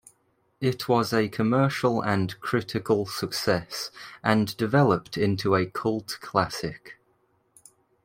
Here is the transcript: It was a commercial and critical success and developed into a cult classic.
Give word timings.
It 0.59 0.89
was 0.89 1.13
a 1.13 1.29
commercial 1.29 2.01
and 2.01 2.39
critical 2.39 3.05
success 3.05 3.91
and 4.23 4.57
developed 4.57 5.15
into 5.15 5.53
a 5.53 5.67
cult 5.67 6.17
classic. 6.21 6.97